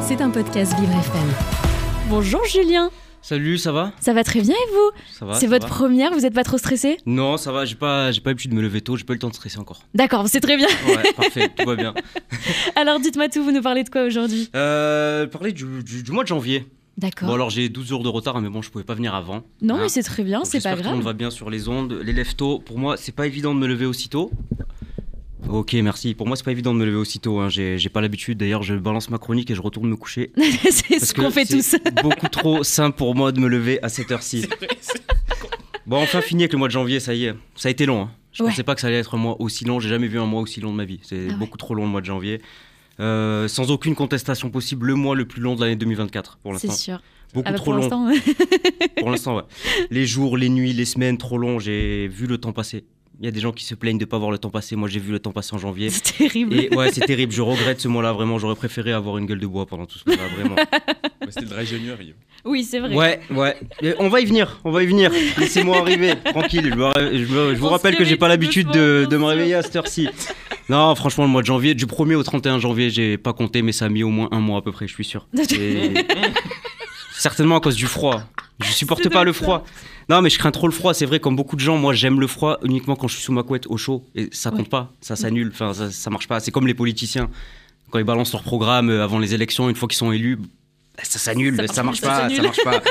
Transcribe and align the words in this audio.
C'est 0.00 0.22
un 0.22 0.30
podcast 0.30 0.72
Vivre 0.80 0.92
FM. 0.92 1.28
Bonjour 2.08 2.42
Julien, 2.46 2.90
Salut, 3.20 3.58
ça 3.58 3.72
va? 3.72 3.92
Ça 4.00 4.14
va 4.14 4.24
très 4.24 4.40
bien 4.40 4.54
et 4.54 4.72
vous? 4.72 4.90
Ça 5.12 5.26
va 5.26 5.34
C'est 5.34 5.46
votre 5.46 5.66
va 5.68 5.74
première, 5.74 6.12
vous 6.14 6.20
n'êtes 6.20 6.32
pas 6.32 6.44
trop 6.44 6.56
stressé 6.56 6.96
Non, 7.04 7.36
ça 7.36 7.52
va, 7.52 7.66
j'ai 7.66 7.74
pas, 7.74 8.10
j'ai 8.10 8.22
pas 8.22 8.30
l'habitude 8.30 8.52
de 8.52 8.56
me 8.56 8.62
lever 8.62 8.80
tôt, 8.80 8.96
j'ai 8.96 9.04
pas 9.04 9.12
eu 9.12 9.16
le 9.16 9.20
temps 9.20 9.28
de 9.28 9.34
stresser 9.34 9.58
encore. 9.58 9.82
D'accord, 9.94 10.26
c'est 10.28 10.40
très 10.40 10.56
bien. 10.56 10.68
Ouais, 10.86 11.12
parfait, 11.12 11.50
tout 11.54 11.66
va 11.66 11.76
bien. 11.76 11.92
Alors 12.76 13.00
dites-moi 13.00 13.28
tout, 13.28 13.44
vous 13.44 13.52
nous 13.52 13.60
parlez 13.60 13.84
de 13.84 13.90
quoi 13.90 14.04
aujourd'hui? 14.04 14.48
Euh, 14.56 15.26
parler 15.26 15.52
du, 15.52 15.82
du- 15.82 16.02
du 16.02 16.10
mois 16.12 16.22
de 16.22 16.28
janvier. 16.28 16.66
D'accord. 16.96 17.28
Bon, 17.28 17.34
alors 17.34 17.50
j'ai 17.50 17.68
12 17.68 17.86
jours 17.86 18.02
de 18.02 18.08
retard, 18.08 18.40
mais 18.40 18.48
bon, 18.48 18.62
je 18.62 18.70
pouvais 18.70 18.82
pas 18.84 18.94
venir 18.94 19.14
avant. 19.14 19.42
non 19.60 19.74
hein. 19.74 19.78
mais 19.82 19.88
c'est 19.90 20.02
très 20.02 20.24
bien, 20.24 20.44
c'est 20.44 20.58
pas 20.62 20.70
j'espère 20.70 20.76
que 20.76 20.78
Tout 20.78 20.84
le 20.84 20.90
monde 20.94 21.02
grave. 21.02 21.12
va 21.14 21.16
bien 21.18 21.30
sur 21.30 21.50
les 21.50 21.68
ondes. 21.68 21.92
Les 22.02 22.12
lève 22.12 22.34
tôt, 22.34 22.60
pour 22.60 22.78
moi, 22.78 22.96
c'est 22.96 23.14
pas 23.14 23.26
évident 23.26 23.54
de 23.54 23.60
me 23.60 23.66
lever 23.66 23.84
aussitôt. 23.86 24.30
Ok, 25.48 25.74
merci. 25.74 26.14
Pour 26.14 26.26
moi, 26.26 26.36
c'est 26.36 26.44
pas 26.44 26.50
évident 26.52 26.74
de 26.74 26.78
me 26.80 26.84
lever 26.84 26.96
aussitôt. 26.96 27.38
Hein. 27.38 27.48
J'ai 27.48 27.78
pas 27.88 28.00
l'habitude. 28.00 28.38
D'ailleurs, 28.38 28.62
je 28.62 28.74
balance 28.74 29.08
ma 29.10 29.18
chronique 29.18 29.50
et 29.50 29.54
je 29.54 29.60
retourne 29.62 29.88
me 29.88 29.96
coucher. 29.96 30.32
c'est 30.70 30.98
ce 30.98 31.14
qu'on 31.14 31.30
fait 31.30 31.44
tous. 31.46 31.62
c'est 31.62 31.94
beaucoup 32.02 32.28
trop 32.28 32.62
simple 32.64 32.96
pour 32.96 33.14
moi 33.14 33.30
de 33.32 33.40
me 33.40 33.48
lever 33.48 33.82
à 33.82 33.88
cette 33.88 34.10
heure-ci. 34.10 34.46
Bon, 35.86 36.02
enfin 36.02 36.20
fini 36.20 36.42
avec 36.42 36.52
le 36.52 36.58
mois 36.58 36.68
de 36.68 36.72
janvier, 36.72 37.00
ça 37.00 37.14
y 37.14 37.24
est. 37.26 37.34
Ça 37.54 37.68
a 37.68 37.70
été 37.70 37.86
long. 37.86 38.02
hein. 38.02 38.10
Je 38.32 38.42
Ouais. 38.42 38.50
pensais 38.50 38.62
pas 38.62 38.74
que 38.74 38.80
ça 38.80 38.88
allait 38.88 38.98
être 38.98 39.14
un 39.14 39.18
mois 39.18 39.40
aussi 39.40 39.64
long. 39.64 39.80
J'ai 39.80 39.88
jamais 39.88 40.06
vu 40.06 40.18
un 40.20 40.26
mois 40.26 40.42
aussi 40.42 40.60
long 40.60 40.70
de 40.72 40.76
ma 40.76 40.84
vie. 40.84 41.00
C'est 41.02 41.26
Ah 41.28 41.32
ouais. 41.32 41.38
beaucoup 41.38 41.56
trop 41.56 41.74
long 41.74 41.84
le 41.84 41.90
mois 41.90 42.00
de 42.02 42.06
janvier. 42.06 42.42
Euh, 43.00 43.48
sans 43.48 43.70
aucune 43.70 43.94
contestation 43.94 44.50
possible, 44.50 44.86
le 44.88 44.94
mois 44.96 45.14
le 45.16 45.24
plus 45.24 45.40
long 45.40 45.54
de 45.54 45.60
l'année 45.62 45.76
2024 45.76 46.38
pour 46.42 46.58
C'est 46.58 46.66
l'instant. 46.66 46.82
sûr. 46.82 47.02
Beaucoup 47.32 47.46
Ah 47.48 47.52
bah, 47.52 47.56
trop 47.56 47.72
pour 47.72 47.74
long. 47.74 48.12
Pour 48.98 49.10
l'instant, 49.10 49.36
ouais. 49.36 49.42
Les 49.90 50.04
jours, 50.04 50.36
les 50.36 50.48
nuits, 50.48 50.72
les 50.72 50.84
semaines 50.84 51.16
trop 51.16 51.38
longs, 51.38 51.58
j'ai 51.58 52.08
vu 52.08 52.26
le 52.26 52.38
temps 52.38 52.52
passer. 52.52 52.84
Il 53.20 53.24
y 53.24 53.28
a 53.28 53.32
des 53.32 53.40
gens 53.40 53.50
qui 53.50 53.64
se 53.64 53.74
plaignent 53.74 53.98
de 53.98 54.04
pas 54.04 54.16
voir 54.18 54.30
le 54.30 54.38
temps 54.38 54.50
passer. 54.50 54.76
Moi, 54.76 54.88
j'ai 54.88 55.00
vu 55.00 55.10
le 55.10 55.18
temps 55.18 55.32
passer 55.32 55.52
en 55.54 55.58
janvier. 55.58 55.90
c'est 55.90 56.16
terrible. 56.16 56.54
Et 56.54 56.68
ouais, 56.74 56.92
c'est 56.92 57.04
terrible. 57.04 57.32
Je 57.32 57.42
regrette 57.42 57.80
ce 57.80 57.88
mois-là, 57.88 58.12
vraiment. 58.12 58.38
J'aurais 58.38 58.54
préféré 58.54 58.92
avoir 58.92 59.18
une 59.18 59.26
gueule 59.26 59.40
de 59.40 59.46
bois 59.46 59.66
pendant 59.66 59.86
tout 59.86 59.98
ce 59.98 60.08
mois-là, 60.08 60.22
vraiment. 60.36 60.54
Bah, 61.20 61.26
C'était 61.30 61.40
le 61.46 61.46
dry 61.50 61.66
January. 61.66 62.14
Oui, 62.44 62.62
c'est 62.64 62.78
vrai. 62.78 62.94
Ouais, 62.94 63.20
ouais. 63.30 63.56
Et 63.82 63.92
on 63.98 64.08
va 64.08 64.20
y 64.20 64.24
venir, 64.24 64.60
on 64.64 64.70
va 64.70 64.82
y 64.84 64.86
venir. 64.86 65.10
Laissez-moi 65.36 65.78
arriver, 65.78 66.14
tranquille. 66.24 66.70
Je, 66.72 66.74
me- 66.78 67.18
je 67.18 67.32
me- 67.34 67.54
je 67.54 67.58
vous 67.60 67.66
rappelle 67.68 67.96
que 67.96 68.04
j'ai 68.04 68.16
pas 68.16 68.28
l'habitude 68.28 68.68
de, 68.70 69.04
de 69.10 69.16
me 69.16 69.24
réveiller 69.24 69.54
à 69.54 69.62
cette 69.62 69.74
heure-ci. 69.76 70.08
Non, 70.70 70.94
franchement, 70.94 71.24
le 71.24 71.30
mois 71.30 71.42
de 71.42 71.46
janvier, 71.46 71.74
du 71.74 71.86
1er 71.86 72.14
au 72.14 72.22
31 72.22 72.60
janvier, 72.60 72.88
j'ai 72.88 73.18
pas 73.18 73.32
compté, 73.32 73.60
mais 73.62 73.72
ça 73.72 73.86
a 73.86 73.88
mis 73.88 74.04
au 74.04 74.08
moins 74.10 74.28
un 74.30 74.38
mois 74.40 74.58
à 74.60 74.62
peu 74.62 74.70
près, 74.72 74.86
je 74.86 74.94
suis 74.94 75.04
sûr. 75.04 75.26
Et- 75.52 75.92
Certainement 77.18 77.56
à 77.56 77.60
cause 77.60 77.74
du 77.76 77.86
froid. 77.86 78.22
Je 78.64 78.70
supporte 78.72 79.08
pas 79.08 79.24
le 79.24 79.32
froid. 79.32 79.64
Non, 80.08 80.22
mais 80.22 80.30
je 80.30 80.38
crains 80.38 80.50
trop 80.50 80.66
le 80.66 80.72
froid. 80.72 80.94
C'est 80.94 81.04
vrai, 81.06 81.20
comme 81.20 81.36
beaucoup 81.36 81.56
de 81.56 81.60
gens, 81.60 81.76
moi, 81.76 81.92
j'aime 81.92 82.20
le 82.20 82.26
froid 82.26 82.58
uniquement 82.62 82.96
quand 82.96 83.08
je 83.08 83.14
suis 83.14 83.22
sous 83.24 83.32
ma 83.32 83.42
couette 83.42 83.66
au 83.66 83.76
chaud. 83.76 84.04
Et 84.14 84.28
ça 84.32 84.50
compte 84.50 84.60
Ouais. 84.60 84.68
pas, 84.68 84.92
ça 85.00 85.16
s'annule. 85.16 85.50
Enfin, 85.52 85.74
ça, 85.74 85.90
ça 85.90 86.10
marche 86.10 86.28
pas. 86.28 86.40
C'est 86.40 86.50
comme 86.50 86.66
les 86.66 86.74
politiciens. 86.74 87.28
Quand 87.90 87.98
ils 87.98 88.04
balancent 88.04 88.32
leur 88.32 88.42
programme 88.42 88.90
euh, 88.90 89.02
avant 89.04 89.18
les 89.18 89.34
élections, 89.34 89.68
une 89.68 89.76
fois 89.76 89.88
qu'ils 89.88 89.98
sont 89.98 90.12
élus, 90.12 90.36
bah, 90.36 91.02
ça 91.02 91.18
s'annule, 91.18 91.56
Ça 91.56 91.74
ça, 91.74 91.82
marche 91.82 92.00
pas, 92.00 92.28
ça 92.28 92.42
marche 92.42 92.62
pas. 92.64 92.82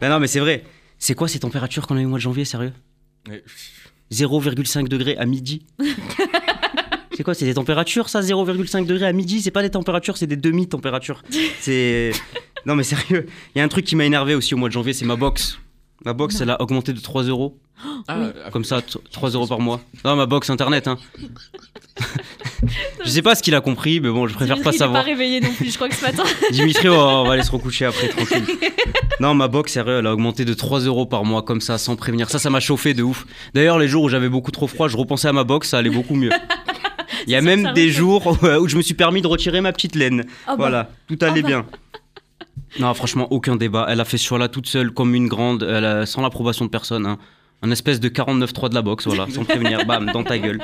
Ben 0.00 0.08
non, 0.10 0.18
mais 0.20 0.26
c'est 0.26 0.40
vrai. 0.40 0.64
C'est 0.98 1.14
quoi 1.14 1.28
ces 1.28 1.38
températures 1.40 1.86
qu'on 1.86 1.96
a 1.96 2.00
eu 2.00 2.04
au 2.06 2.08
mois 2.08 2.18
de 2.18 2.22
janvier, 2.22 2.44
sérieux? 2.44 2.72
Ouais. 3.28 3.42
0,5 4.12 4.88
degrés 4.88 5.16
à 5.16 5.24
midi. 5.26 5.64
c'est 7.12 7.22
quoi 7.22 7.34
C'est 7.34 7.44
des 7.44 7.54
températures, 7.54 8.08
ça? 8.08 8.20
0,5 8.20 8.86
degrés 8.86 9.06
à 9.06 9.12
midi 9.12 9.40
C'est 9.40 9.50
pas 9.50 9.62
des 9.62 9.70
températures, 9.70 10.16
c'est 10.16 10.26
des 10.26 10.36
demi-températures. 10.36 11.22
C'est. 11.60 12.12
Non, 12.66 12.74
mais 12.74 12.82
sérieux. 12.82 13.26
Il 13.54 13.58
y 13.58 13.60
a 13.60 13.64
un 13.64 13.68
truc 13.68 13.84
qui 13.84 13.96
m'a 13.96 14.04
énervé 14.04 14.34
aussi 14.34 14.54
au 14.54 14.56
mois 14.58 14.68
de 14.68 14.72
janvier, 14.74 14.92
c'est 14.92 15.04
ma 15.06 15.16
box. 15.16 15.58
Ma 16.04 16.12
box, 16.12 16.36
Non. 16.36 16.40
elle 16.42 16.50
a 16.50 16.62
augmenté 16.62 16.92
de 16.92 17.00
3 17.00 17.24
euros. 17.24 17.58
Ah, 18.08 18.16
Oui. 18.18 18.26
ah, 18.46 18.50
Comme 18.50 18.64
ça, 18.64 18.80
t- 18.82 18.98
3 19.12 19.30
euros 19.30 19.46
par 19.46 19.60
mois. 19.60 19.80
Non, 20.04 20.16
ma 20.16 20.26
box 20.26 20.48
internet, 20.50 20.86
hein. 20.88 20.98
je 23.04 23.08
sais 23.10 23.22
pas 23.22 23.34
ce 23.34 23.42
qu'il 23.42 23.54
a 23.54 23.60
compris, 23.60 24.00
mais 24.00 24.08
bon, 24.10 24.26
je 24.26 24.34
préfère 24.34 24.56
Dimitri, 24.56 24.64
pas 24.64 24.70
il 24.72 24.74
est 24.74 24.78
savoir. 24.78 25.02
pas 25.02 25.06
réveillé 25.10 25.40
non 25.40 25.52
plus, 25.52 25.70
je 25.70 25.74
crois 25.76 25.88
que 25.88 25.94
ce 25.94 26.02
matin. 26.02 26.22
Dimitri, 26.50 26.88
oh, 26.88 26.94
on 26.94 27.24
va 27.26 27.34
aller 27.34 27.42
se 27.42 27.50
recoucher 27.50 27.84
après, 27.86 28.08
tranquille. 28.08 28.44
Non, 29.20 29.34
ma 29.34 29.48
box, 29.48 29.72
sérieux, 29.72 29.98
elle 29.98 30.06
a 30.06 30.12
augmenté 30.12 30.44
de 30.44 30.54
3 30.54 30.80
euros 30.80 31.06
par 31.06 31.24
mois, 31.24 31.42
comme 31.42 31.60
ça, 31.60 31.78
sans 31.78 31.96
prévenir. 31.96 32.30
Ça, 32.30 32.38
ça 32.38 32.50
m'a 32.50 32.60
chauffé 32.60 32.94
de 32.94 33.02
ouf. 33.02 33.26
D'ailleurs, 33.54 33.78
les 33.78 33.88
jours 33.88 34.04
où 34.04 34.08
j'avais 34.08 34.28
beaucoup 34.28 34.50
trop 34.50 34.66
froid, 34.66 34.88
je 34.88 34.96
repensais 34.96 35.28
à 35.28 35.32
ma 35.32 35.44
box, 35.44 35.68
ça 35.70 35.78
allait 35.78 35.90
beaucoup 35.90 36.14
mieux. 36.14 36.30
Il 37.26 37.32
y 37.32 37.36
a 37.36 37.42
même 37.42 37.72
des 37.74 37.90
jours 37.90 38.38
où 38.42 38.66
je 38.68 38.76
me 38.76 38.82
suis 38.82 38.94
permis 38.94 39.20
de 39.20 39.26
retirer 39.26 39.60
ma 39.60 39.72
petite 39.72 39.94
laine. 39.94 40.24
Ah 40.46 40.52
bah, 40.52 40.54
Voilà, 40.56 40.90
tout 41.06 41.18
allait 41.20 41.42
bah. 41.42 41.48
bien. 41.48 41.66
Non, 42.80 42.92
franchement, 42.94 43.28
aucun 43.30 43.56
débat. 43.56 43.86
Elle 43.88 44.00
a 44.00 44.04
fait 44.04 44.18
ce 44.18 44.24
choix-là 44.24 44.48
toute 44.48 44.66
seule, 44.66 44.90
comme 44.92 45.14
une 45.14 45.28
grande, 45.28 45.62
elle 45.62 45.84
a- 45.84 46.06
sans 46.06 46.22
l'approbation 46.22 46.64
de 46.64 46.70
personne. 46.70 47.06
hein. 47.06 47.18
Un 47.62 47.70
espèce 47.70 48.00
de 48.00 48.08
49.3 48.08 48.70
de 48.70 48.74
la 48.74 48.82
box, 48.82 49.06
voilà, 49.06 49.26
sans 49.30 49.44
prévenir, 49.44 49.84
bam, 49.86 50.10
dans 50.12 50.24
ta 50.24 50.38
gueule. 50.38 50.60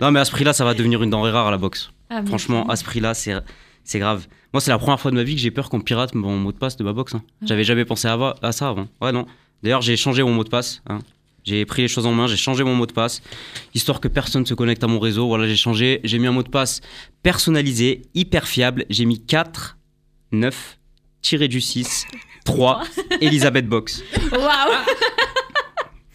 Non, 0.00 0.10
mais 0.12 0.20
à 0.20 0.24
ce 0.24 0.30
prix-là, 0.30 0.52
ça 0.52 0.64
va 0.64 0.74
devenir 0.74 1.02
une 1.02 1.10
denrée 1.10 1.30
rare 1.32 1.48
à 1.48 1.50
la 1.50 1.58
box. 1.58 1.90
ah, 2.08 2.22
Franchement, 2.24 2.66
à 2.68 2.76
ce 2.76 2.84
prix-là, 2.84 3.14
c'est 3.14 3.34
c'est 3.82 3.98
grave. 3.98 4.26
Moi, 4.52 4.60
c'est 4.60 4.70
la 4.70 4.78
première 4.78 5.00
fois 5.00 5.10
de 5.10 5.16
ma 5.16 5.22
vie 5.24 5.34
que 5.34 5.40
j'ai 5.40 5.50
peur 5.50 5.68
qu'on 5.70 5.80
pirate 5.80 6.14
mon 6.14 6.36
mot 6.36 6.52
de 6.52 6.58
passe 6.58 6.76
de 6.76 6.84
ma 6.84 6.92
box. 6.92 7.14
hein. 7.14 7.22
Ah. 7.42 7.46
J'avais 7.46 7.64
jamais 7.64 7.84
pensé 7.84 8.06
à, 8.08 8.52
ça 8.52 8.68
avant. 8.68 8.86
Ouais, 9.00 9.10
non. 9.10 9.26
D'ailleurs, 9.62 9.82
j'ai 9.82 9.96
changé 9.96 10.22
mon 10.22 10.32
mot 10.32 10.44
de 10.44 10.48
passe. 10.50 10.82
hein. 10.88 11.00
J'ai 11.42 11.64
pris 11.64 11.82
les 11.82 11.88
choses 11.88 12.04
en 12.06 12.12
main, 12.12 12.26
j'ai 12.26 12.36
changé 12.36 12.62
mon 12.62 12.74
mot 12.74 12.84
de 12.86 12.92
passe, 12.92 13.22
histoire 13.74 13.98
que 13.98 14.08
personne 14.08 14.44
se 14.46 14.52
connecte 14.54 14.84
à 14.84 14.86
mon 14.86 14.98
réseau. 15.00 15.26
Voilà, 15.26 15.48
j'ai 15.48 15.56
changé. 15.56 16.00
J'ai 16.04 16.18
mis 16.18 16.26
un 16.26 16.32
mot 16.32 16.42
de 16.42 16.50
passe 16.50 16.80
personnalisé, 17.22 18.02
hyper 18.14 18.46
fiable. 18.46 18.84
J'ai 18.90 19.04
mis 19.06 19.18
4, 19.24 19.78
9, 20.32 20.78
tiré 21.22 21.48
du 21.48 21.60
6, 21.60 22.06
3, 22.44 22.82
Elisabeth 23.20 23.66
Box. 23.66 24.02
Waouh 24.32 24.40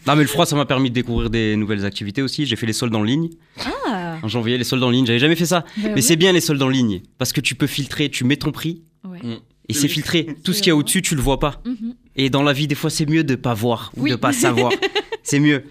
Non, 0.06 0.14
mais 0.14 0.22
le 0.22 0.28
froid, 0.28 0.46
ça 0.46 0.54
m'a 0.56 0.66
permis 0.66 0.90
de 0.90 0.94
découvrir 0.94 1.30
des 1.30 1.56
nouvelles 1.56 1.84
activités 1.84 2.22
aussi. 2.22 2.46
J'ai 2.46 2.56
fait 2.56 2.66
les 2.66 2.72
soldes 2.72 2.94
en 2.94 3.02
ligne 3.02 3.30
Ah 3.64 4.18
en 4.22 4.28
janvier, 4.28 4.56
les 4.56 4.64
soldes 4.64 4.82
en 4.84 4.90
ligne. 4.90 5.04
J'avais 5.06 5.18
jamais 5.18 5.36
fait 5.36 5.46
ça. 5.46 5.60
bah 5.60 5.66
Mais 5.88 5.92
oui. 5.94 6.02
c'est 6.02 6.16
bien 6.16 6.32
les 6.32 6.40
soldes 6.40 6.62
en 6.62 6.68
ligne 6.68 7.02
parce 7.18 7.32
que 7.32 7.40
tu 7.40 7.54
peux 7.54 7.66
filtrer, 7.66 8.08
tu 8.08 8.24
mets 8.24 8.36
ton 8.36 8.52
prix 8.52 8.82
Ouais. 9.04 9.20
et 9.68 9.72
c'est 9.74 9.88
filtré. 9.88 10.26
Tout 10.44 10.52
ce 10.52 10.58
qu'il 10.62 10.68
y 10.68 10.70
a 10.70 10.76
au-dessus, 10.76 11.02
tu 11.02 11.14
le 11.14 11.20
vois 11.20 11.38
pas. 11.38 11.60
Mhm. 11.64 11.94
Et 12.16 12.30
dans 12.30 12.42
la 12.42 12.52
vie, 12.52 12.66
des 12.66 12.74
fois, 12.74 12.90
c'est 12.90 13.06
mieux 13.06 13.24
de 13.24 13.34
pas 13.34 13.54
voir 13.54 13.92
ou 13.96 14.02
Oui. 14.04 14.10
de 14.10 14.16
pas 14.16 14.32
savoir. 14.32 14.72
c'est 15.22 15.38
mieux. 15.40 15.64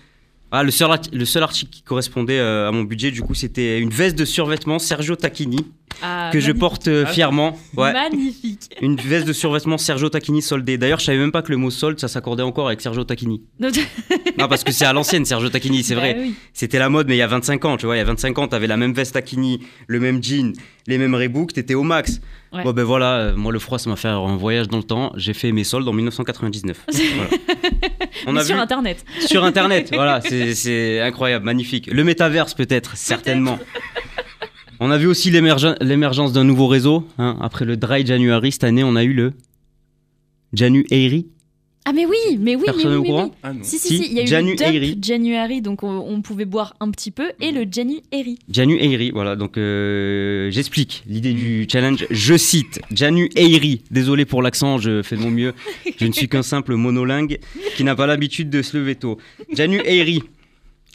Ah, 0.52 0.64
le, 0.64 0.72
seul, 0.72 0.90
le 1.12 1.26
seul 1.26 1.44
article 1.44 1.72
qui 1.72 1.82
correspondait 1.82 2.38
euh, 2.40 2.68
à 2.70 2.72
mon 2.72 2.84
budget, 2.84 3.12
du 3.12 3.22
coup, 3.22 3.34
c'était 3.34 3.80
une 3.80 3.90
veste 3.90 4.18
de 4.18 4.24
survêtement 4.26 4.80
Sergio 4.80 5.16
Tacchini 5.16 5.58
Ah, 6.02 6.30
que 6.34 6.42
je 6.42 6.52
porte 6.52 6.90
euh, 6.90 7.06
fièrement. 7.06 7.58
Ouais. 7.78 7.94
Magnifique. 7.94 8.70
Une 8.82 8.98
veste 8.98 9.26
de 9.26 9.32
survêtement 9.32 9.78
Sergio 9.78 10.10
Tacchini 10.10 10.42
soldée. 10.42 10.78
D'ailleurs, 10.78 11.00
je 11.00 11.06
savais 11.06 11.18
même 11.18 11.32
pas 11.32 11.42
que 11.42 11.52
le 11.52 11.58
mot 11.58 11.72
solde, 11.72 12.00
ça 12.00 12.10
s'accordait 12.10 12.44
encore 12.44 12.68
avec 12.68 12.82
Sergio 12.82 13.04
Tacchini. 13.06 13.42
Non, 14.38 14.50
parce 14.50 14.66
que 14.66 14.74
c'est 14.74 14.84
à 14.84 14.92
l'ancienne, 14.92 15.24
Sergio 15.24 15.48
Tacchini, 15.48 15.82
c'est 15.82 15.96
bah 15.96 16.02
vrai. 16.02 16.18
oui. 16.20 16.36
C'était 16.52 16.78
la 16.78 16.90
mode, 16.90 17.08
mais 17.08 17.16
il 17.16 17.20
y 17.20 17.22
a 17.22 17.28
25 17.28 17.64
ans, 17.64 17.78
tu 17.78 17.86
vois. 17.86 17.96
Il 17.96 18.00
y 18.00 18.02
a 18.02 18.06
25 18.06 18.38
ans, 18.38 18.48
t'avais 18.50 18.68
la 18.68 18.76
même 18.76 18.94
veste 18.94 19.14
Tacchini, 19.14 19.62
le 19.88 20.02
même 20.02 20.22
jean, 20.22 20.52
les 20.88 20.98
mêmes 20.98 21.16
Reebok, 21.16 21.54
t'étais 21.54 21.74
au 21.74 21.84
max. 21.84 22.20
Ouais. 22.52 22.62
Bon, 22.64 22.74
ben 22.74 22.84
voilà, 22.84 23.14
euh, 23.18 23.36
moi, 23.38 23.54
le 23.54 23.60
froid, 23.60 23.80
ça 23.80 23.90
m'a 23.90 23.96
fait 23.96 24.10
un 24.10 24.36
voyage 24.36 24.68
dans 24.68 24.78
le 24.78 24.84
temps. 24.84 25.14
J'ai 25.16 25.34
fait 25.34 25.54
mes 25.54 25.64
soldes 25.64 25.88
en 25.88 25.94
1999. 25.94 26.78
Voilà. 27.16 27.30
On 28.28 28.34
Mais 28.34 28.40
a 28.42 28.44
sur 28.44 28.56
vu 28.56 28.62
internet. 28.62 29.06
sur 29.28 29.44
Internet, 29.44 29.90
voilà, 29.94 30.20
c'est- 30.22 30.54
c'est 30.56 31.00
incroyable, 31.02 31.46
magnifique. 31.46 31.88
Le 31.92 32.04
métaverse, 32.04 32.54
peut-être, 32.54 32.96
certainement. 32.98 33.60
On 34.80 34.92
a 34.92 34.98
vu 34.98 35.08
aussi 35.08 35.32
l'émergen- 35.32 35.76
l'émergence 35.82 36.34
d'un 36.34 36.44
nouveau 36.44 36.68
réseau. 36.68 37.08
hein. 37.18 37.38
Après 37.42 37.66
le 37.66 37.78
Dry 37.78 38.06
January, 38.06 38.52
cette 38.52 38.64
année, 38.64 38.84
on 38.84 38.96
a 38.96 39.04
eu 39.04 39.14
le 39.14 39.34
Janu 40.54 40.86
Airy. 40.92 41.28
Ah 41.88 41.94
mais 41.94 42.06
oui, 42.08 42.16
mais 42.40 42.56
oui, 42.56 42.64
mais 42.66 42.74
Personne 42.74 42.88
oui, 42.88 42.94
est 42.94 42.98
au 42.98 43.02
mais 43.04 43.08
courant 43.10 43.24
oui. 43.26 43.32
Ah 43.44 43.54
non. 43.54 43.60
Si, 43.62 43.78
si, 43.78 43.88
Si, 43.90 43.98
si, 44.04 44.08
il 44.10 44.14
y 44.14 44.20
a 44.20 44.24
eu 44.24 44.28
Janu 44.28 44.52
le 44.52 44.56
Dump 44.58 44.68
Airy. 44.74 44.98
January, 45.00 45.62
donc 45.62 45.84
on, 45.84 46.00
on 46.00 46.22
pouvait 46.24 46.46
boire 46.46 46.74
un 46.80 46.90
petit 46.90 47.12
peu, 47.12 47.32
et 47.40 47.52
le 47.52 47.66
January. 47.72 48.40
Janu 48.50 48.78
Airy, 48.82 49.12
voilà, 49.12 49.36
donc 49.36 49.56
euh, 49.58 50.50
j'explique 50.50 51.04
l'idée 51.08 51.34
du 51.34 51.68
challenge. 51.72 52.08
Je 52.10 52.36
cite 52.38 52.80
Janu 52.92 53.30
Airy, 53.36 53.84
désolé 53.92 54.26
pour 54.26 54.42
l'accent, 54.42 54.80
je 54.80 55.04
fais 55.04 55.16
de 55.16 55.22
mon 55.22 55.30
mieux. 55.30 55.54
Je 56.00 56.08
ne 56.08 56.12
suis 56.12 56.28
qu'un 56.28 56.42
simple 56.44 56.74
monolingue 56.76 57.38
qui 57.78 57.84
n'a 57.84 57.96
pas 57.96 58.08
l'habitude 58.08 58.50
de 58.50 58.64
se 58.64 58.76
lever 58.78 58.96
tôt. 58.96 59.18
Janu 59.54 59.80
Airy 59.86 60.24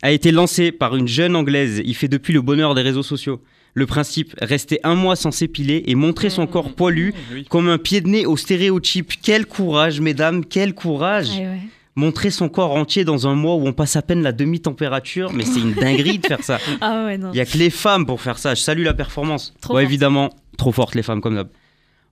a 0.02 0.10
été 0.10 0.32
lancé 0.32 0.72
par 0.72 0.96
une 0.96 1.06
jeune 1.06 1.36
anglaise. 1.36 1.80
Il 1.84 1.94
fait 1.94 2.08
depuis 2.08 2.32
le 2.32 2.42
bonheur 2.42 2.74
des 2.74 2.82
réseaux 2.82 3.02
sociaux. 3.04 3.40
Le 3.74 3.86
principe, 3.86 4.34
rester 4.40 4.80
un 4.82 4.94
mois 4.94 5.14
sans 5.16 5.30
s'épiler 5.30 5.84
et 5.86 5.94
montrer 5.94 6.28
son 6.30 6.46
corps 6.46 6.72
poilu 6.74 7.14
Oui. 7.32 7.44
comme 7.48 7.68
un 7.68 7.78
pied 7.78 8.00
de 8.00 8.08
nez 8.08 8.26
au 8.26 8.36
stéréotype. 8.36 9.12
Quel 9.22 9.46
courage, 9.46 10.00
mesdames, 10.00 10.44
quel 10.44 10.74
courage 10.74 11.30
Ouais, 11.30 11.46
ouais. 11.46 11.60
Montrer 11.96 12.30
son 12.30 12.48
corps 12.48 12.72
entier 12.76 13.04
dans 13.04 13.26
un 13.28 13.34
mois 13.34 13.56
où 13.56 13.66
on 13.66 13.72
passe 13.72 13.96
à 13.96 14.02
peine 14.02 14.22
la 14.22 14.32
demi-température, 14.32 15.32
mais 15.32 15.44
c'est 15.44 15.60
une 15.60 15.72
dinguerie 15.80 16.18
de 16.18 16.26
faire 16.26 16.42
ça. 16.42 16.58
Ah 16.80 17.04
ouais, 17.04 17.18
non. 17.18 17.30
Il 17.32 17.36
y 17.36 17.40
a 17.40 17.44
que 17.46 17.58
les 17.58 17.70
femmes 17.70 18.06
pour 18.06 18.20
faire 18.20 18.38
ça. 18.38 18.54
Je 18.54 18.60
salue 18.62 18.84
la 18.84 18.94
performance. 18.94 19.52
Trop 19.60 19.74
Ouais, 19.74 19.82
forte. 19.82 19.90
évidemment, 19.90 20.30
trop 20.56 20.72
fortes 20.72 20.94
les 20.94 21.02
femmes 21.02 21.20
comme 21.20 21.34
d'hab. 21.34 21.48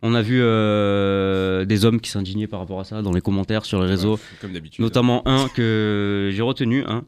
On 0.03 0.15
a 0.15 0.23
vu 0.23 0.39
euh, 0.41 1.65
des 1.65 1.85
hommes 1.85 2.01
qui 2.01 2.11
s'indignaient 2.11 2.47
par 2.47 2.61
rapport 2.61 2.79
à 2.81 2.85
ça 2.85 3.03
dans 3.03 3.13
les 3.13 3.21
commentaires 3.21 3.65
sur 3.65 3.81
les 3.83 3.89
réseaux, 3.89 4.15
Ouais, 4.15 4.21
Comme 4.41 4.53
d'habitude. 4.53 4.81
notamment 4.81 5.27
un 5.27 5.49
que 5.49 6.31
j'ai 6.33 6.43
retenu, 6.43 6.85
hein. 6.87 7.03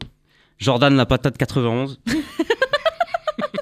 Jordan 0.59 0.93
la 0.95 1.05
patate 1.05 1.37
91, 1.37 1.99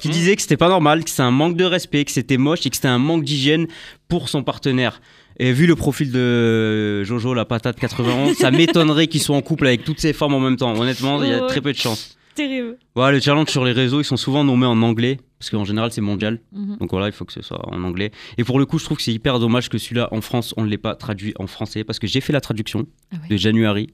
qui 0.10 0.18
disait 0.20 0.36
que 0.36 0.42
c'était 0.42 0.58
pas 0.58 0.70
normal, 0.70 1.04
que 1.04 1.10
c'était 1.10 1.22
un 1.24 1.32
manque 1.32 1.56
de 1.58 1.66
respect, 1.66 2.06
que 2.06 2.12
c'était 2.12 2.38
moche 2.38 2.66
et 2.66 2.70
que 2.70 2.76
c'était 2.76 2.88
un 2.88 2.98
manque 3.00 3.24
d'hygiène 3.24 3.68
pour 4.08 4.30
son 4.30 4.44
partenaire. 4.44 5.02
Et 5.42 5.54
vu 5.54 5.68
le 5.68 5.76
profil 5.76 6.12
de 6.12 7.04
Jojo 7.04 7.34
la 7.34 7.46
patate 7.46 7.80
91, 7.80 8.36
ça 8.36 8.52
m'étonnerait 8.52 9.08
qu'il 9.08 9.22
soit 9.22 9.36
en 9.38 9.42
couple 9.42 9.68
avec 9.68 9.84
toutes 9.86 10.00
ces 10.00 10.12
femmes 10.14 10.34
en 10.34 10.40
même 10.40 10.58
temps. 10.58 10.74
Honnêtement, 10.78 11.24
il 11.24 11.30
y 11.30 11.34
a 11.34 11.42
très 11.48 11.62
peu 11.62 11.72
de 11.72 11.78
chance. 11.78 12.18
terrible. 12.36 12.78
Ouais, 12.96 13.12
les 13.14 13.22
challenges 13.22 13.48
sur 13.50 13.64
les 13.64 13.72
réseaux, 13.72 14.02
ils 14.02 14.06
sont 14.06 14.18
souvent 14.18 14.44
nommés 14.44 14.66
en 14.66 14.82
anglais, 14.82 15.18
parce 15.40 15.50
qu'en 15.50 15.64
général, 15.64 15.92
c'est 15.94 16.02
mondial. 16.02 16.40
Mhm. 16.52 16.78
Donc 16.80 16.92
voilà, 16.92 17.08
il 17.08 17.14
faut 17.14 17.24
que 17.24 17.32
ce 17.34 17.42
soit 17.42 17.62
en 17.74 17.84
anglais. 17.86 18.12
Et 18.38 18.44
pour 18.44 18.60
le 18.60 18.66
coup, 18.66 18.80
je 18.80 18.84
trouve 18.86 18.98
que 18.98 19.04
c'est 19.04 19.14
hyper 19.14 19.40
dommage 19.40 19.70
que 19.70 19.78
celui-là, 19.78 20.10
en 20.12 20.20
France, 20.20 20.54
on 20.58 20.64
ne 20.66 20.70
l'ait 20.70 20.78
pas 20.78 20.96
traduit 20.96 21.34
en 21.40 21.48
français, 21.48 21.86
parce 21.86 22.00
que 22.00 22.08
j'ai 22.08 22.20
fait 22.20 22.34
la 22.34 22.42
traduction 22.42 22.86
Ah 23.14 23.16
ouais. 23.22 23.30
de 23.30 23.38
January, 23.38 23.88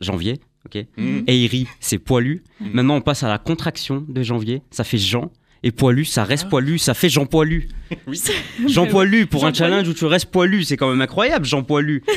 janvier, 0.00 0.38
ok 0.74 0.84
Mmh. 0.96 1.64
C'est 1.80 1.98
poilu. 1.98 2.42
Mhm. 2.60 2.70
Maintenant, 2.74 2.96
on 2.96 3.00
passe 3.00 3.22
à 3.22 3.28
la 3.28 3.38
contraction 3.38 4.04
de 4.08 4.22
janvier, 4.22 4.62
ça 4.70 4.84
fait 4.84 4.98
Jean. 4.98 5.30
Et 5.64 5.72
poilu, 5.72 6.04
ça 6.04 6.22
reste 6.22 6.44
Ah. 6.46 6.50
poilu, 6.50 6.78
ça 6.78 6.94
fait 6.94 7.08
Jean 7.08 7.26
Poilu. 7.26 7.68
Oui. 8.06 8.20
Jean 8.68 8.86
Poilu, 8.86 9.26
pour 9.26 9.40
Jean 9.40 9.48
un 9.48 9.52
challenge 9.52 9.88
où 9.88 9.92
tu 9.94 10.04
restes 10.04 10.30
poilu, 10.30 10.62
c'est 10.62 10.76
quand 10.76 10.88
même 10.88 11.00
incroyable, 11.00 11.44
Jean 11.46 11.62
Poilu. 11.64 12.02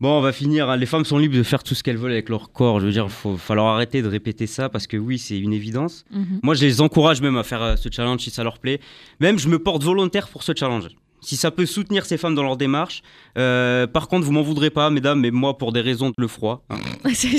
Bon, 0.00 0.18
on 0.18 0.20
va 0.20 0.32
finir. 0.32 0.68
hein. 0.68 0.76
Les 0.76 0.86
femmes 0.86 1.04
sont 1.04 1.16
libres 1.16 1.36
de 1.36 1.44
faire 1.44 1.62
tout 1.62 1.76
ce 1.76 1.84
qu'elles 1.84 1.96
veulent 1.96 2.10
avec 2.10 2.28
leur 2.28 2.50
corps. 2.50 2.80
Je 2.80 2.86
veux 2.86 2.90
dire, 2.92 3.04
il 3.04 3.10
faut 3.12 3.36
falloir 3.36 3.72
arrêter 3.76 4.02
de 4.02 4.08
répéter 4.08 4.48
ça 4.48 4.68
parce 4.68 4.88
que 4.88 4.96
oui, 4.96 5.16
c'est 5.16 5.38
une 5.38 5.52
évidence. 5.52 6.04
Mhm. 6.10 6.40
Moi, 6.42 6.56
je 6.56 6.62
les 6.64 6.80
encourage 6.80 7.20
même 7.20 7.36
à 7.36 7.44
faire 7.44 7.62
euh, 7.62 7.76
ce 7.76 7.88
challenge 7.88 8.20
si 8.22 8.30
ça 8.30 8.42
leur 8.42 8.58
plaît. 8.58 8.80
Même, 9.20 9.38
je 9.38 9.46
me 9.46 9.60
porte 9.60 9.84
volontaire 9.84 10.26
pour 10.26 10.42
ce 10.42 10.50
challenge. 10.58 10.88
Si 11.24 11.36
ça 11.36 11.50
peut 11.52 11.66
soutenir 11.66 12.04
ces 12.04 12.16
femmes 12.18 12.34
dans 12.34 12.42
leur 12.42 12.56
démarche. 12.56 13.02
Euh, 13.38 13.86
par 13.86 14.08
contre, 14.08 14.26
vous 14.26 14.32
m'en 14.32 14.42
voudrez 14.42 14.70
pas, 14.70 14.90
mesdames, 14.90 15.20
mais 15.20 15.30
moi, 15.30 15.56
pour 15.56 15.72
des 15.72 15.80
raisons 15.80 16.08
de 16.08 16.14
le 16.18 16.26
froid, 16.26 16.64
hein, 16.68 16.76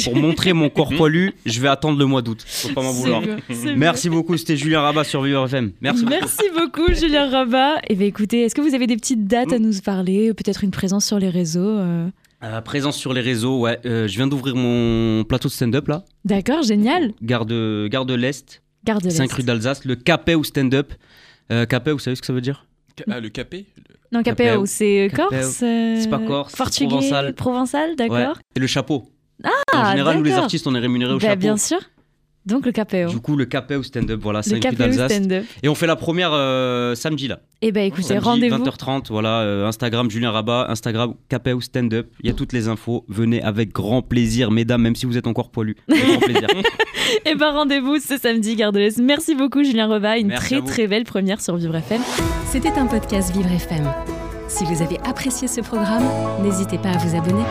pour 0.06 0.16
montrer 0.16 0.54
mon 0.54 0.70
corps 0.70 0.90
poilu, 0.96 1.34
je 1.46 1.60
vais 1.60 1.68
attendre 1.68 2.00
le 2.00 2.06
mois 2.06 2.22
d'août. 2.22 2.44
Faut 2.48 2.70
pas 2.70 2.82
m'en 2.82 2.92
vouloir. 2.94 3.22
bien, 3.22 3.38
c'est 3.50 3.64
bien. 3.66 3.76
Merci 3.76 4.10
beaucoup, 4.10 4.38
c'était 4.38 4.56
Julien 4.58 4.82
Rabat 4.82 5.04
sur 5.04 5.22
Vivre 5.22 5.46
FM. 5.46 5.74
Merci. 5.82 6.06
beaucoup. 6.06 6.16
Merci 6.20 6.44
beaucoup, 6.58 6.94
Julien 6.94 7.30
Rabat. 7.30 7.76
Et 7.90 7.96
bien, 7.96 8.08
écoutez, 8.08 8.44
est-ce 8.44 8.56
que 8.56 8.62
vous 8.62 8.74
avez 8.74 8.88
des 8.88 8.96
petites 8.96 9.28
dates 9.28 9.50
Mm. 9.50 9.54
à 9.54 9.60
nous 9.60 9.74
parler 9.84 10.34
Peut-être 10.34 10.64
une 10.64 10.72
présence 10.72 11.06
sur 11.06 11.20
les 11.20 11.30
réseaux 11.30 11.78
euh 11.80 12.08
Euh, 12.42 12.62
présence 12.62 12.98
sur 12.98 13.14
les 13.14 13.22
réseaux, 13.22 13.60
ouais. 13.60 13.80
euh, 13.86 14.08
je 14.08 14.16
viens 14.16 14.28
d'ouvrir 14.28 14.56
mon 14.56 15.24
plateau 15.26 15.48
de 15.50 15.54
stand-up 15.54 15.88
là. 15.90 16.04
D'accord, 16.26 16.64
génial. 16.64 17.12
Gare 17.22 17.46
de, 17.46 17.88
Gare 17.92 18.06
de 18.06 18.14
l'Est, 18.16 18.62
Garde 18.86 19.10
5 19.10 19.32
rue 19.32 19.44
d'Alsace, 19.44 19.86
le 19.86 19.96
Capet 19.96 20.36
ou 20.36 20.44
stand-up. 20.44 20.94
Euh, 21.52 21.66
Capet, 21.66 21.92
vous 21.92 22.00
savez 22.00 22.16
ce 22.16 22.22
que 22.22 22.28
ça 22.28 22.34
veut 22.34 22.42
dire? 22.42 22.66
Ah, 23.10 23.20
le 23.20 23.30
capé 23.30 23.66
Non, 24.12 24.22
Capéo, 24.24 24.46
Capéo. 24.48 24.66
c'est 24.66 25.10
Capéo. 25.12 25.30
corse 25.40 25.60
euh, 25.64 25.98
C'est 26.00 26.10
pas 26.10 26.20
corse, 26.20 26.52
c'est 26.52 26.58
Portugais, 26.58 26.88
provençal. 26.88 27.34
provençal, 27.34 27.90
Ouais. 27.92 27.96
d'accord. 27.96 28.40
Et 28.56 28.60
le 28.60 28.68
chapeau. 28.68 29.10
en 29.44 29.50
Ah, 29.74 29.92
général, 29.92 30.18
nous 30.18 30.24
les 30.24 30.34
artistes, 30.34 30.68
on 30.68 30.76
est 30.76 30.80
rémunérés 30.80 31.14
au 31.14 31.18
Bah, 31.18 31.28
chapeau. 31.30 31.40
Bien 31.40 31.58
sûr. 31.58 31.80
Donc, 32.46 32.66
le 32.66 32.72
Capéo. 32.72 33.10
Du 33.10 33.20
coup, 33.20 33.38
le 33.38 33.48
ou 33.78 33.84
stand-up, 33.84 34.20
voilà, 34.22 34.40
Le 34.40 34.44
5 34.44 34.56
rue 34.56 34.60
Capéo 34.60 34.78
d'Alsace. 34.78 35.12
stand-up. 35.14 35.46
Et 35.62 35.70
on 35.70 35.76
fait 35.76 35.88
la 35.88 35.96
première 35.96 36.32
euh, 36.34 36.94
samedi 36.96 37.28
là. 37.28 37.40
Eh 37.62 37.72
ben 37.72 37.86
écoutez, 37.86 38.18
rendez-vous. 38.18 38.58
20h30, 38.58 39.08
voilà, 39.10 39.40
euh, 39.42 39.66
Instagram 39.66 40.12
Julien 40.12 40.32
Rabat, 40.32 40.68
Instagram 40.70 41.14
ou 41.56 41.62
stand-up. 41.62 42.08
Il 42.22 42.28
y 42.28 42.30
a 42.30 42.34
toutes 42.34 42.52
les 42.52 42.68
infos. 42.68 43.06
Venez 43.08 43.42
avec 43.42 43.72
grand 43.72 44.02
plaisir, 44.02 44.52
mesdames, 44.52 44.82
même 44.82 44.96
si 44.96 45.06
vous 45.06 45.18
êtes 45.18 45.28
encore 45.28 45.50
poilu. 45.52 45.78
Avec 45.90 46.06
grand 46.06 46.20
plaisir. 46.20 46.48
Eh 47.26 47.36
ben 47.36 47.52
rendez-vous 47.52 48.00
ce 48.00 48.18
samedi, 48.18 48.56
Gare 48.56 48.72
de 48.72 48.80
l'Est. 48.80 48.98
Merci 48.98 49.36
beaucoup, 49.36 49.64
Julien 49.64 49.88
Rabat. 49.88 50.18
Une 50.18 50.28
Merci 50.28 50.62
très 50.62 50.62
très 50.62 50.88
belle 50.88 51.04
première 51.04 51.42
sur 51.42 51.56
Vivre 51.58 51.76
FM. 51.76 52.02
C'était 52.48 52.72
un 52.72 52.86
podcast 52.88 53.36
Vivre 53.36 53.52
FM. 53.52 53.88
Si 54.48 54.64
vous 54.66 54.82
avez 54.82 54.98
apprécié 55.00 55.48
ce 55.48 55.62
programme, 55.62 56.04
n'hésitez 56.44 56.78
pas 56.78 56.90
à 56.90 56.98
vous 56.98 57.16
abonner. 57.16 57.44